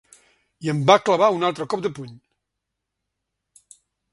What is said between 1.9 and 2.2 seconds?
puny.